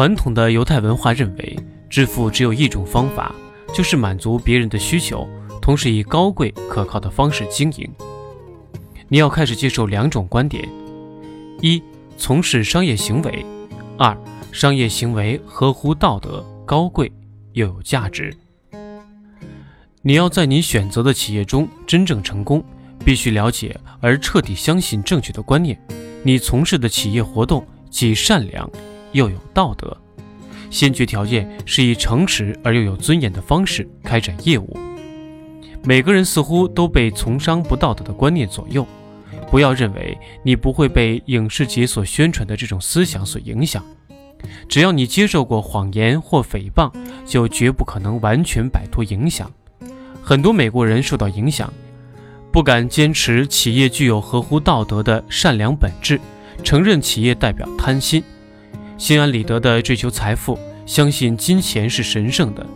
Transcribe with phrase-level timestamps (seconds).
[0.00, 1.58] 传统的犹太文化认为，
[1.90, 3.34] 致富只有一种方法，
[3.74, 5.28] 就是满足别人的需求，
[5.60, 7.86] 同时以高贵可靠的方式经营。
[9.08, 10.66] 你要开始接受两种观点：
[11.60, 11.82] 一、
[12.16, 13.44] 从事商业行为；
[13.98, 14.16] 二、
[14.50, 17.12] 商业行为合乎道德、高贵
[17.52, 18.34] 又有价值。
[20.00, 22.64] 你要在你选择的企业中真正成功，
[23.04, 25.78] 必须了解而彻底相信正确的观念。
[26.22, 28.66] 你从事的企业活动既善良
[29.12, 29.96] 又有道德，
[30.70, 34.76] 先决条件是以诚实而又有尊严的方式开展业务。
[35.82, 38.86] 每个人似乎都被从商不道德的观念左右，
[39.50, 43.82] 不要认为你不会被影视节所宣传的这种思想所影响。
[44.68, 46.90] 只要你接受过谎言或诽谤，
[47.26, 49.50] 就绝不可能完全摆脱影响。
[50.22, 51.72] 很多美国人受到影响，
[52.52, 56.20] 不敢坚持企业具有合乎道德的善良本质，
[56.62, 58.22] 承认企业代表贪心，
[59.00, 62.66] 心安理得地追求财富，相信金钱是神圣的，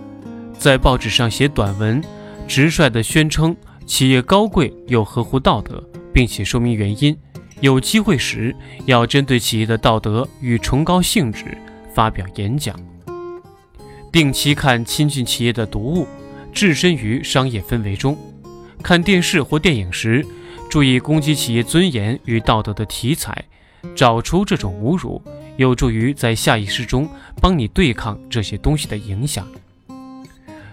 [0.59, 2.03] 在报纸上写短文，
[2.49, 3.55] 直率地宣称
[3.85, 7.15] 企业高贵又合乎道德，并且说明原因。
[7.61, 11.45] 有机会时，要针对企业的道德与崇高性质
[11.95, 12.75] 发表演讲，
[14.11, 16.09] 定期看亲近企业的读物。
[16.55, 18.17] 置身于商业氛围中，
[18.83, 20.25] 看电视或电影时，
[20.71, 23.45] 注意攻击企业尊严与道德的题材，
[23.95, 25.21] 找出这种侮辱，
[25.57, 27.09] 有助于在下意识中
[27.41, 29.47] 帮你对抗这些东西的影响。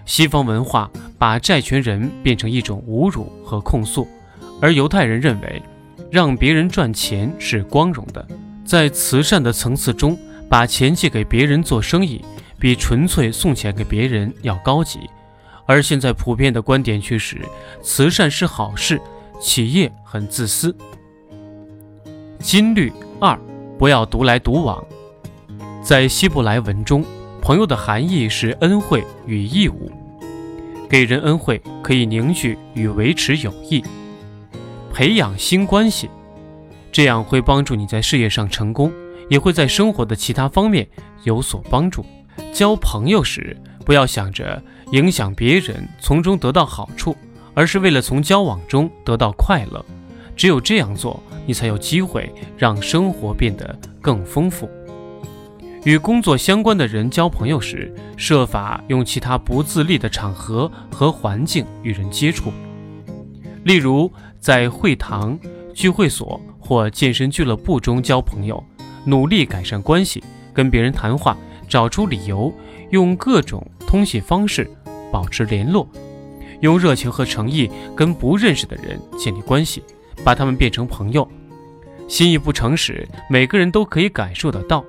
[0.04, 4.08] 西方文化把债权人变成一种侮辱和控诉，
[4.60, 5.62] 而犹太人认为
[6.10, 8.26] 让别人赚钱是光荣的。
[8.64, 12.24] 在慈善的层次中，把钱借给别人做生意，
[12.58, 14.98] 比纯粹送钱给别人要高级。
[15.66, 17.40] 而现在普遍的观点却是，
[17.82, 19.00] 慈善是好事，
[19.40, 20.74] 企业很自私。
[22.40, 23.38] 金律二，
[23.82, 24.80] 不要独来独往。
[25.82, 27.04] 在希伯来文中，
[27.40, 29.90] 朋友的含义是恩惠与义务。
[30.88, 33.82] 给人恩惠可以凝聚与维持友谊，
[34.94, 36.08] 培养新关系，
[36.92, 38.92] 这样会帮助你在事业上成功，
[39.28, 40.86] 也会在生活的其他方面
[41.24, 42.06] 有所帮助。
[42.52, 44.62] 交朋友时，不要想着。
[44.92, 47.16] 影响别人，从中得到好处，
[47.52, 49.84] 而是为了从交往中得到快乐。
[50.36, 54.68] 只有这样做，你才有机会让生活变得更丰富。
[55.84, 62.52] 与工作相关的人交朋友时，设法用其他不自立的场合和环境与人接触，
[63.64, 65.38] 例如在会堂、
[65.74, 68.62] 聚会所或健身俱乐部中交朋友，
[69.04, 70.22] 努力改善关系，
[70.52, 71.36] 跟别人谈话，
[71.68, 72.52] 找出理由，
[72.90, 74.70] 用各种通信方式。
[75.12, 75.86] 保持联络，
[76.60, 79.82] 用热情和诚意跟不认识的人建立关系，
[80.24, 81.26] 把他们变成朋友。
[82.08, 84.84] 心意不诚实，每个人都可以感受得到。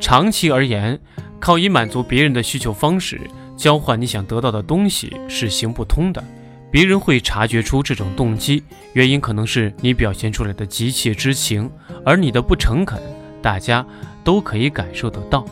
[0.00, 0.98] 长期而言，
[1.38, 3.20] 靠以满足别人的需求方式
[3.56, 6.22] 交换你想得到的东西是行不通的。
[6.70, 8.62] 别人会察觉出这种动机，
[8.94, 11.70] 原因可能是你表现出来的急切之情，
[12.04, 13.00] 而你的不诚恳，
[13.40, 13.84] 大家
[14.22, 15.44] 都可以感受得到。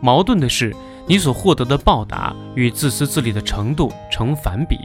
[0.00, 0.74] 矛盾的是。
[1.06, 4.76] 你所获得的报答与自私自利的程度成反比，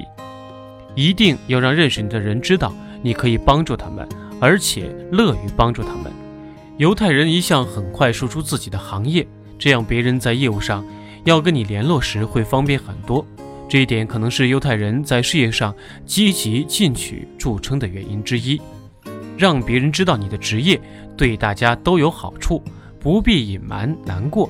[0.95, 2.73] 一定要让认识你的人知道
[3.05, 4.03] 你可以帮助他们，
[4.41, 6.11] 而且乐于帮助他们。
[6.77, 9.27] 犹太人一向很快说出自己的行业，
[9.59, 10.83] 这样别人在业务上
[11.23, 13.23] 要跟你联络时会方便很多。
[13.69, 15.71] 这一点可能是犹太人在事业上
[16.03, 18.59] 积极进取著称的原因之一。
[19.37, 20.81] 让别人知道你的职业
[21.15, 22.63] 对大家都有好处，
[22.99, 24.49] 不必隐瞒难过。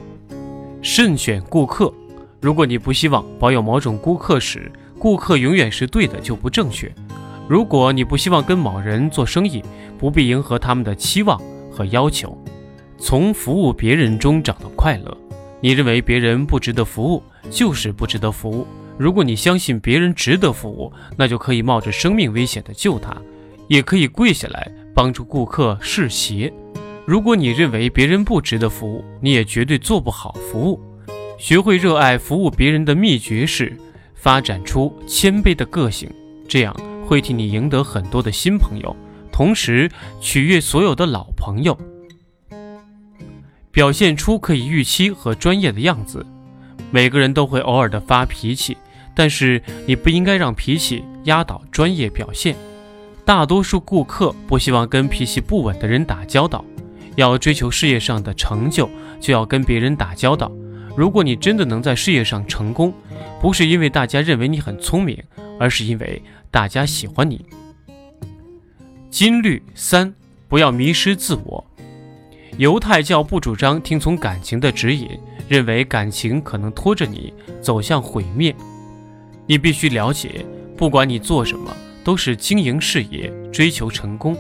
[0.82, 1.94] 慎选顾客。
[2.40, 6.90] 如果你不希望保有某种顾客时，顾客永远是对的就不正确。
[7.48, 9.64] 如果你不希望跟某人做生意，
[10.00, 11.40] 不必迎合他们的期望
[11.72, 12.36] 和要求。
[12.98, 15.16] 从服务别人中找到快乐。
[15.62, 18.66] 你认为别人不值得服务，就是不值得服务。
[18.98, 23.16] 如果你相信别人值得服务，那就可以冒着生命危险的救他，
[23.68, 26.52] 也可以跪下来帮助顾客试鞋。
[27.06, 30.80] 如果你认为别人不值得服务，你也绝对做不好服务。
[31.38, 33.76] 学会热爱服务别人的秘诀是
[34.14, 36.10] 发展出谦卑的个性，
[36.48, 36.76] 这样
[37.06, 38.96] 会替你赢得很多的新朋友，
[39.32, 41.78] 同时取悦所有的老朋友。
[43.72, 46.26] 表现出可以预期和专业的样子。
[46.92, 48.78] 每个人都会偶尔的发脾气，
[49.14, 52.56] 但是你不应该让脾气压倒专业表现。
[53.26, 56.64] 大多数顾客不希望跟脾气不稳的人打交道。
[57.16, 60.52] 要追求事业上的成就，就要跟别人打交道。
[60.96, 62.94] 如果你真的能在事业上成功，
[63.42, 65.18] 不是因为大家认为你很聪明，
[65.60, 66.22] 而是因为
[66.56, 67.46] 大家喜欢你。
[69.10, 70.16] 金律三，
[70.48, 71.62] 不要迷失自我。
[72.58, 75.20] 犹太教不主张听从感情的指引，
[75.50, 78.56] 认为感情可能拖着你走向毁灭。
[79.46, 80.46] 你必须了解，
[80.78, 81.76] 不管你做什么，
[82.06, 84.34] 都是经营事业、追求成功，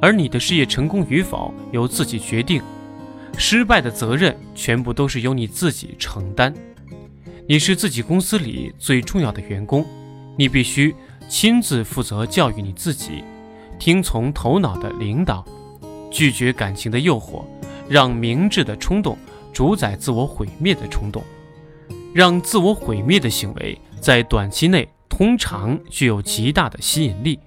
[0.00, 2.62] 而你的事业成功与否由自己决定，
[3.36, 6.50] 失败的责任全部都是由你自己承担。
[7.46, 9.84] 你是自己公司里最重要的员工，
[10.34, 10.94] 你必须
[11.28, 13.22] 亲自负责教育你自己，
[13.78, 15.44] 听从头脑的领导，
[16.10, 17.44] 拒绝感情的诱惑。
[17.88, 19.16] 让明智的冲动
[19.50, 21.22] 主宰自我毁灭的冲动，
[22.12, 27.40] 让自我毁灭的行为在短期内通常具有极大的吸引力，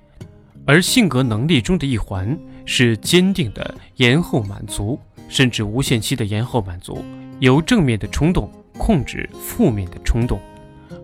[0.66, 2.36] 而性格能力中的一环
[2.66, 5.00] 是坚定的延后满足，
[5.30, 7.06] 甚至无限期的延后满足，
[7.40, 10.40] 由正面的冲动控制负面的冲动，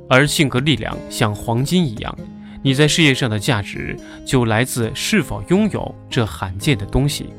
[0.10, 2.18] 而性格力量像黄金一样，
[2.68, 7.30] 你在事业上的价值就来自是否拥有这罕见的东西。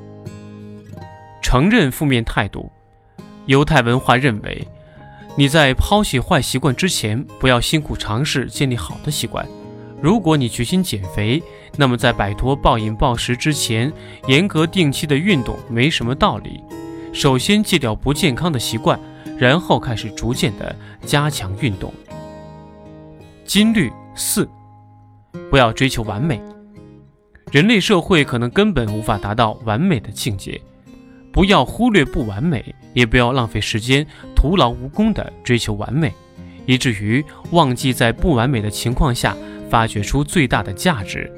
[1.42, 2.72] 承认负面态度。
[3.44, 4.66] 犹太文化认为，
[5.36, 9.46] 你在抛弃坏习惯之前，不要辛苦尝试建立好的习惯。
[10.00, 11.42] 如果你决心减肥，
[11.76, 13.92] 那么在摆脱暴饮暴食之前，
[14.28, 16.64] 严格定期的运动没什么道理。
[17.12, 18.98] 首先戒掉不健康的习惯，
[19.36, 21.92] 然后开始逐渐的加强运动。
[23.44, 24.48] 金律四，
[25.50, 26.40] 不要追求完美。
[27.50, 30.60] 人类社会可能根本无法达到完美的境界。
[31.32, 36.12] 不要忽略不完美，也不要浪费时间徒劳无功地追求完美，
[36.66, 39.36] 以至于忘记在不完美的情况下
[39.70, 41.32] 发掘出最大的价值。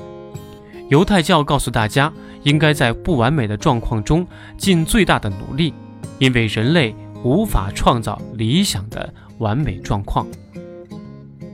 [0.88, 2.10] 犹太教告诉大家，
[2.44, 4.26] 应该在不完美的状况中
[4.56, 5.74] 尽最大的努力，
[6.18, 10.26] 因为人类无法创造理想的完美状况。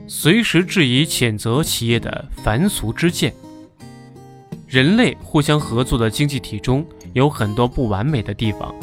[0.07, 3.33] 随时质疑、谴责企业的凡俗之见。
[4.67, 6.85] 人类互相合作的经济体中。
[7.13, 8.75] 有很多不完美的地方，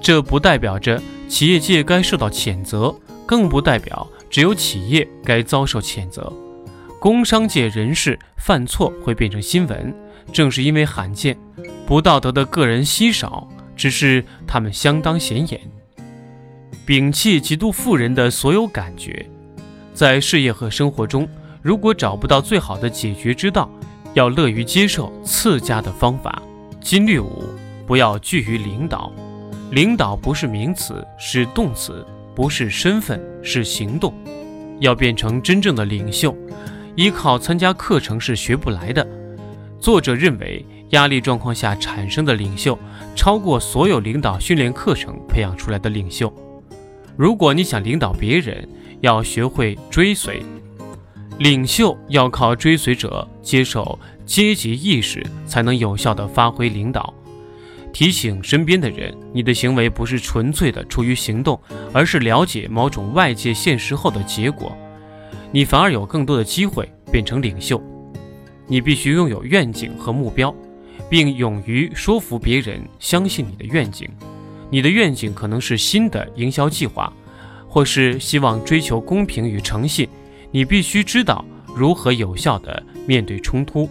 [0.00, 2.94] 这不代表着企业界该受到谴责，
[3.26, 6.32] 更不代表只有企业该遭受谴责。
[7.00, 9.92] 工商界人士犯错会变成新闻，
[10.32, 11.36] 正是因为罕见、
[11.84, 15.60] 不道德的个人稀少，只是他们相当显眼。
[16.86, 19.28] 摒弃极度富人的所有感觉，
[19.92, 21.28] 在事业和生活中，
[21.62, 23.70] 如果找不到最好的解决之道，
[24.14, 26.42] 要乐于接受次佳的方法。
[26.80, 27.44] 金律五。
[27.86, 29.12] 不要惧于领导，
[29.72, 32.06] 领导不是名词，是动词；
[32.36, 34.14] 不是身份，是行动。
[34.78, 36.32] 要变成真正的领袖，
[36.94, 39.04] 依靠参加课程是学不来的。
[39.80, 42.78] 作者认为，压力状况下产生的领袖，
[43.16, 46.32] 超过所有领导训练课程培养出来的领袖。
[47.16, 48.68] 如果你想领导别人，
[49.00, 50.42] 要学会追随。
[51.38, 57.12] 领袖要靠追随者接受阶级意识，才能有效地发挥领导。
[57.92, 61.60] 提醒身边的人，你的行为不是纯粹的出于行动，
[61.92, 64.76] 而是了解某种外界现实后的结果。
[65.50, 67.82] 你反而有更多的机会变成领袖。
[68.66, 70.54] 你必须拥有愿景和目标，
[71.08, 74.08] 并勇于说服别人相信你的愿景。
[74.70, 77.12] 你的愿景可能是新的营销计划，
[77.68, 80.08] 或是希望追求公平与诚信。
[80.52, 81.44] 你必须知道
[81.76, 83.88] 如何有效地面对冲突，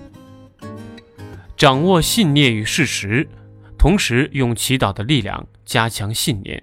[1.56, 3.28] 掌握信念与事实。
[3.78, 6.62] 同时，用祈祷的力量加强信念，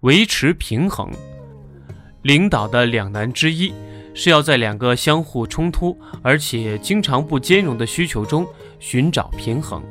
[0.00, 1.10] 维持平衡。
[2.22, 3.72] 领导的两难之一
[4.14, 8.46] 是要在两个相互冲突而且经常不兼容的需求中
[8.78, 9.82] 寻找平衡。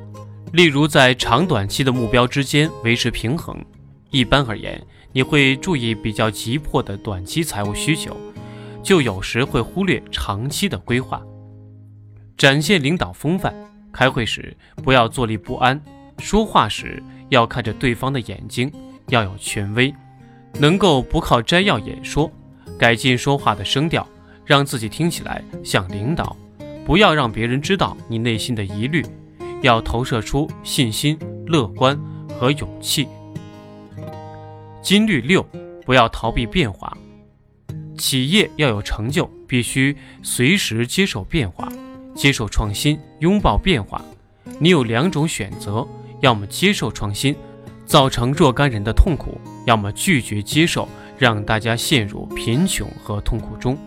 [0.55, 3.53] 例如，在长短期的目标之间维持平衡。
[4.09, 4.81] 一般而言，
[5.12, 8.15] 你会注意比较急迫的短期财务需求，
[8.81, 11.21] 就有时会忽略长期的规划。
[12.38, 13.53] 展现领导风范，
[13.91, 15.77] 开会时不要坐立不安。
[16.19, 18.71] 说话时要看着对方的眼睛，
[19.09, 19.93] 要有权威，
[20.57, 22.31] 能够不靠摘要演说，
[22.79, 24.07] 改进说话的声调，
[24.45, 26.33] 让自己听起来像领导，
[26.85, 29.05] 不要让别人知道你内心的疑虑，
[29.62, 32.00] 要投射出信心、乐观
[32.39, 33.07] 和勇气。
[34.81, 35.45] 金律六，
[35.85, 36.95] 不要逃避变化。
[37.97, 41.71] 企业要有成就，必须随时接受变化，
[42.13, 44.01] 接受创新，拥抱变化。
[44.59, 45.88] 你有两种选择。
[46.21, 47.35] 要么接受创新，
[47.85, 50.88] 造成若干人的痛苦；要么拒绝接受，
[51.19, 53.77] 让大家陷入贫穷和痛苦中。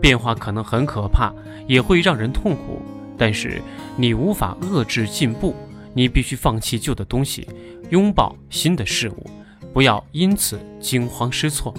[0.00, 1.32] 变化可能很可怕，
[1.66, 2.82] 也会让人痛苦，
[3.20, 3.60] 但是
[3.96, 5.54] 你无法遏制进步。
[5.92, 7.48] 你必须放弃旧的东西，
[7.90, 9.28] 拥抱新的事物，
[9.74, 11.74] 不要因此惊慌失措。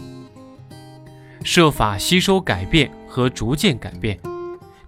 [1.45, 4.19] 设法吸收改变和逐渐改变，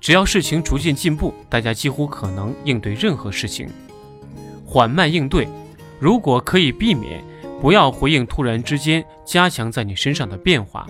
[0.01, 3.69] 只要事情逐渐进步，大家几乎可能应对任何事情。
[4.65, 5.47] 缓慢应对，
[5.99, 7.23] 如果可以避免，
[7.61, 10.85] 不要回应突然之间加强在你身上的变化，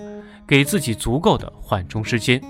[0.47, 2.41] 给自己足够的缓冲时间。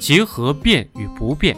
[0.00, 1.54] 结合变与不变，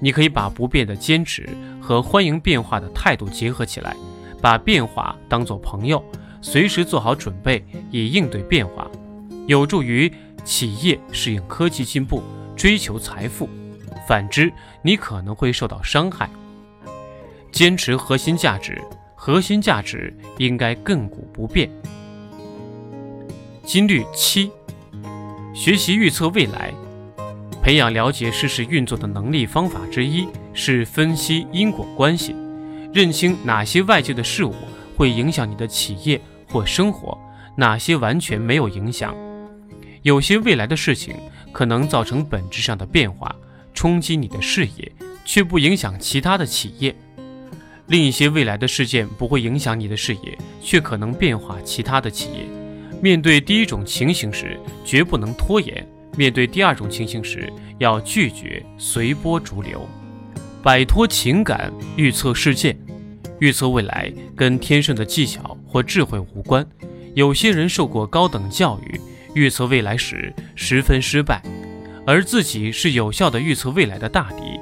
[0.00, 1.48] 你可以把不变的坚持
[1.80, 3.96] 和欢迎变化的态度结合起来，
[4.40, 6.02] 把变化当作朋友，
[6.40, 8.88] 随时做好准备以应对变化，
[9.48, 10.10] 有助于
[10.44, 12.22] 企业适应科技进步，
[12.56, 13.48] 追求财富。
[14.06, 16.30] 反之，你可能会受到伤害。
[17.50, 18.80] 坚持核心价值，
[19.16, 21.68] 核心价值应该亘古不变。
[23.64, 24.52] 金律七，
[25.52, 26.72] 学习预测未来。
[27.66, 32.32] 培养了解事实运作的能力方法之一是分析因果关系，
[32.94, 34.54] 认清哪些外界的事物
[34.96, 37.18] 会影响你的企业或生活，
[37.56, 39.12] 哪些完全没有影响。
[40.02, 41.16] 有些未来的事情
[41.50, 43.34] 可能造成本质上的变化，
[43.74, 44.92] 冲击你的事业，
[45.24, 46.94] 却不影响其他的企业；
[47.88, 52.46] 另一些未来的事件不会影响你的事业，却可能变化其他的企业。
[53.02, 55.84] 面对第一种情形时，绝不能拖延。
[56.16, 59.86] 面对第二种情形时，要拒绝随波逐流，
[60.62, 62.76] 摆脱情感预测事件。
[63.38, 66.66] 预测未来跟天生的技巧或智慧无关。
[67.14, 68.98] 有些人受过高等教育，
[69.34, 71.42] 预测未来时十分失败，
[72.06, 74.58] 而自己是有效的预测未来的大敌。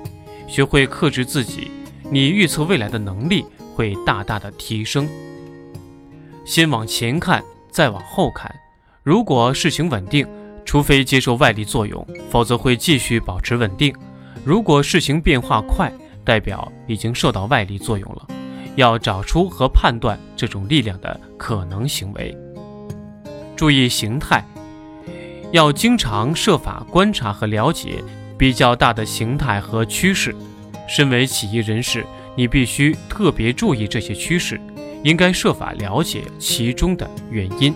[0.48, 1.70] 学会克制自己，
[2.10, 3.44] 你预测未来的能力
[3.74, 5.08] 会大大的提升。
[6.44, 8.52] 先往前看，再往后看。
[9.04, 10.26] 如果事情稳定。
[10.64, 13.94] 除非接受外力作用，否则会继续保持稳定。
[14.44, 15.92] 如果事情变化快，
[16.24, 18.26] 代表已经受到外力作用了，
[18.76, 22.36] 要找出和判断这种力量的可能行为。
[23.56, 24.44] 注意形态，
[25.52, 28.02] 要经常设法观察和了解
[28.36, 30.34] 比较大的形态和趋势。
[30.88, 32.04] 身为企业人士，
[32.36, 34.60] 你必须特别注意这些趋势，
[35.02, 37.72] 应该设法了解其中的原因。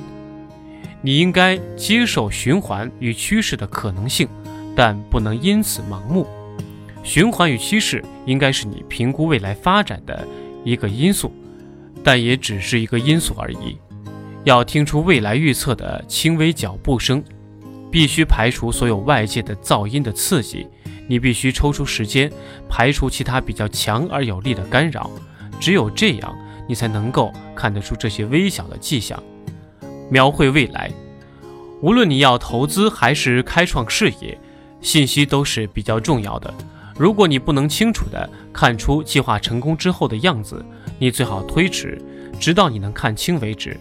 [1.00, 4.28] 你应该接受循环与趋势的可能性，
[4.74, 6.26] 但不能因此盲目。
[7.04, 10.26] 循环与趋势应该是你评估未来发展的
[10.64, 11.32] 一个因素，
[12.02, 13.78] 但也只是一个因素而已。
[14.44, 17.22] 要听出未来预测的轻微脚步声，
[17.90, 20.66] 必须排除所有外界的噪音的刺激。
[21.06, 22.30] 你必须抽出时间
[22.68, 25.10] 排除其他比较强而有力的干扰，
[25.58, 26.36] 只有这样，
[26.66, 29.22] 你才能够看得出这些微小的迹象。
[30.10, 30.90] 描绘未来，
[31.80, 34.38] 无论你要投资还是开创事业，
[34.80, 36.52] 信息都是比较重要的。
[36.98, 40.64] 如果你不能清楚地看出计划成功之后的样子，
[40.98, 42.00] 你最好推迟，
[42.40, 43.78] 直到你能看清为止。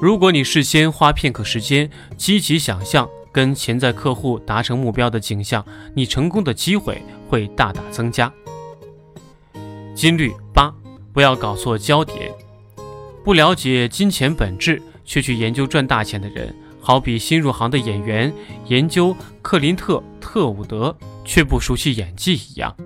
[0.00, 8.32] 如果你事先花片刻时间积极想象跟潜在客户达成目标的景象，你成功的机会会大大增加。
[9.94, 10.72] 金律八，
[11.12, 12.32] 不要搞错焦点，
[13.24, 14.80] 不了解金钱本质。
[15.08, 18.30] 却去研究赚大钱的人，好比新入行的演员
[18.66, 22.76] 研究克林特特伍德，却不熟悉演技一样。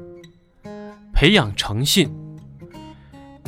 [1.12, 2.08] 培养诚信，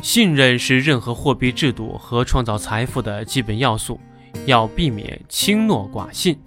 [0.01, 3.97] 信任是任何货币制度和创造财富的基本要素。
[4.45, 6.37] 要避免轻诺寡信，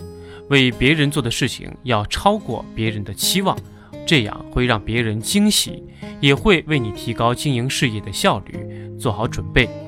[0.50, 3.58] 为别人做的事情要超过别人的期望，
[4.06, 5.82] 这样会让别人惊喜，
[6.20, 9.87] 也会为你提高经营事业的效率做好准备。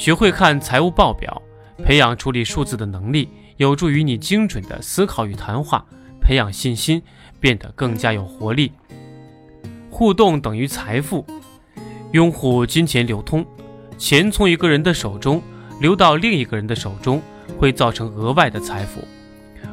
[0.00, 1.42] 学会看财务报表，
[1.84, 3.28] 培养处理数字的能力，
[3.58, 5.84] 有助于你精准的思考与谈话，
[6.22, 7.02] 培养信心，
[7.38, 8.72] 变得更加有活力。
[9.90, 11.26] 互动等于财富，
[12.12, 13.44] 拥护金钱流通，
[13.98, 15.42] 钱从一个人的手中
[15.82, 17.20] 流到另一个人的手中，
[17.58, 19.02] 会造成额外的财富。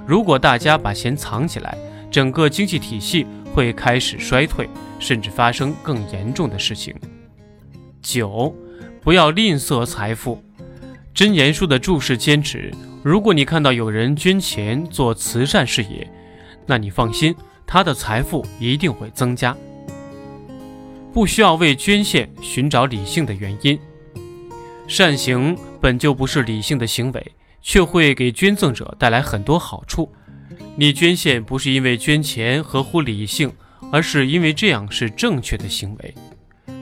[0.05, 1.77] 如果大家把钱藏起来，
[2.11, 4.69] 整个经济体系会开始衰退，
[4.99, 6.93] 甚至发生更严重的事情。
[8.01, 8.53] 九。
[9.07, 10.43] 不要吝啬财富，
[11.13, 12.69] 真言书的注释坚持：
[13.01, 16.05] 如果你看到有人捐钱做慈善事业，
[16.65, 17.33] 那你放心，
[17.65, 19.55] 他的财富一定会增加。
[21.13, 23.79] 不需要为捐献寻找理性的原因，
[24.89, 30.11] 善行本就不是理性的行为，却会给捐赠者带来很多好处。
[30.75, 33.53] 你捐献不是因为捐钱合乎理性，
[33.89, 36.13] 而是因为这样是正确的行为。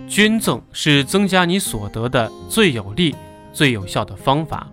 [0.07, 3.15] 捐赠是增加你所得的最有力、
[3.51, 4.67] 最有效的方法。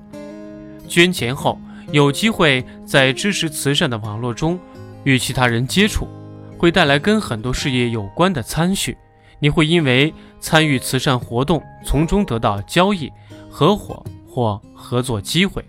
[0.86, 1.58] 捐钱后，
[1.90, 4.58] 有机会在支持慈善的网络中
[5.04, 6.06] 与其他人接触，
[6.58, 8.96] 会带来跟很多事业有关的参与。
[9.40, 13.10] 你会因为参与慈善活动，从中得到交易、
[13.50, 15.64] 合伙或合作机会。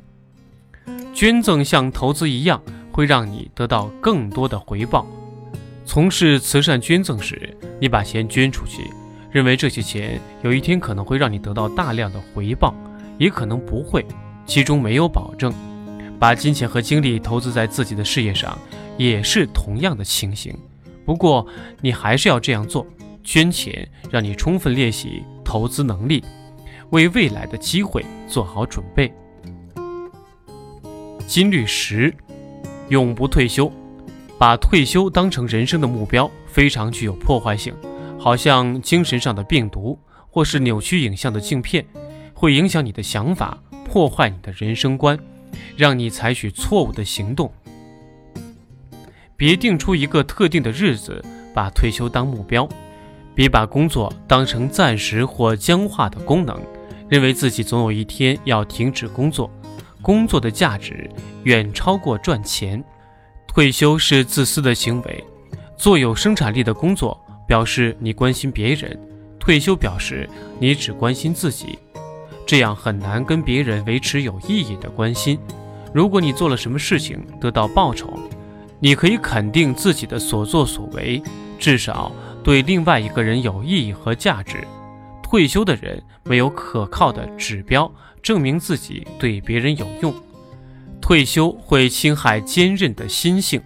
[1.14, 5.08] 捐赠像投资一样，会让你得到更多的回报。
[5.86, 8.84] 从事慈善捐赠时，你把钱捐出去。
[9.34, 12.74] 认为这些钱有一天可能会让你得到大量的回报，
[13.18, 14.06] 也可能不会，
[14.46, 15.52] 其中没有保证。
[16.20, 18.56] 把金钱和精力投资在自己的事业上，
[18.96, 20.56] 也是同样的情形。
[21.04, 21.46] 不过
[21.82, 22.86] 你还是要这样做，
[23.24, 26.24] 捐钱让你充分练习投资能力，
[26.92, 29.12] 为未来的机会做好准备。
[31.26, 32.14] 金律十，
[32.90, 33.70] 永不退休。
[34.38, 37.74] 把退休当成人生的目标，非常具有破坏性，
[38.24, 40.00] 好像精神上的病毒，
[40.30, 41.86] 或是扭曲影像的镜片，
[42.34, 45.20] 会影响你的想法，破坏你的人生观，
[45.76, 47.52] 让你采取错误的行动。
[49.36, 51.22] 别定出一个特定的日子，
[51.54, 52.66] 把退休当目标，
[53.36, 56.58] 别把工作当成暂时或僵化的功能，
[57.10, 59.52] 认为自己总有一天要停止工作。
[60.02, 61.10] 工作的价值
[61.44, 62.82] 远超过赚钱。
[63.46, 65.22] 退休是自私的行为，
[65.76, 69.00] 做有生产力的工作表示你关心别人，
[69.40, 71.78] 退休表示你只关心自己，
[72.46, 75.38] 这样很难跟别人维持有意义的关心。
[75.94, 78.18] 如果你做了什么事情得到报酬，
[78.80, 81.22] 你可以肯定自己的所作所为，
[81.60, 82.12] 至少
[82.44, 84.58] 对另外一个人有意义和价值。
[85.22, 90.14] 退休的人没有可靠的指标证明自己对别人有用。
[91.02, 93.62] 退休会侵害坚韧的心性，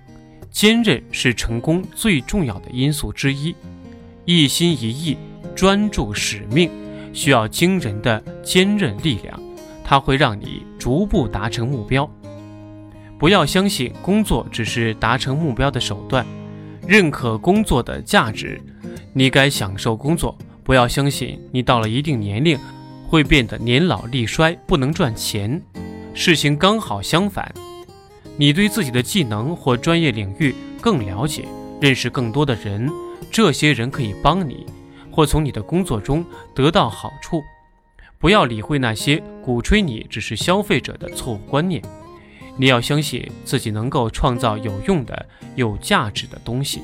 [0.57, 3.55] 坚韧是成功最重要的因素之一。
[4.25, 5.15] 一心一意
[5.55, 6.67] 专注使命，
[7.13, 9.39] 需要惊人的坚韧力量，
[9.83, 12.09] 它会让你逐步达成目标。
[13.19, 16.25] 不要相信工作只是达成目标的手段，
[16.87, 18.59] 认可工作的价值，
[19.13, 20.35] 你该享受工作。
[20.63, 22.57] 不要相信你到了一定年龄
[23.07, 25.61] 会变得年老力衰，不能赚钱。
[26.15, 27.53] 事情刚好相反，
[28.39, 31.47] 你对自己的技能或专业领域更了解，
[31.81, 32.87] 认识更多的人，
[33.31, 34.63] 这些人可以帮你，
[35.11, 37.43] 或从你的工作中得到好处。
[38.19, 41.81] 不要理会那些鼓吹你只是消费者的错误观念，
[42.57, 46.81] 你要相信自己能够创造有用的、有价值的东西。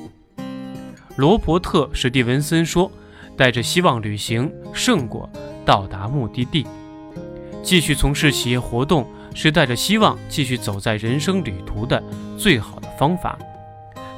[1.18, 2.92] 罗伯特·史蒂文森说
[3.38, 5.30] ：“带着希望旅行，胜过
[5.64, 6.66] 到达目的地。”
[7.62, 9.08] 继续从事企业活动。
[9.34, 12.02] 是带着希望继续走在人生旅途的
[12.38, 13.38] 最好的方法，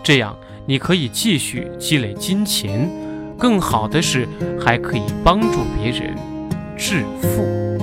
[0.04, 2.90] 这样你可以继续积累金钱，
[3.38, 4.28] 更好的是
[4.60, 6.16] 还可以帮助别人
[6.78, 7.75] 致富。